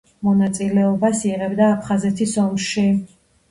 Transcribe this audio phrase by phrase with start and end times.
[0.27, 2.89] მონაწილეობას იღებდა აფხაზეთის ომში.